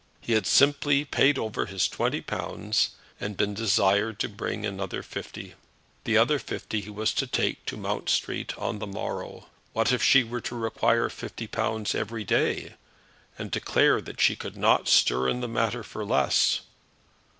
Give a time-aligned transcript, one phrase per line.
[0.19, 5.53] He had simply paid over his twenty pounds, and been desired to bring another fifty.
[6.05, 9.45] The other fifty he was to take to Mount Street on the morrow.
[9.73, 12.73] What if she were to require fifty pounds every day,
[13.37, 16.61] and declare that she could not stir in the matter for less?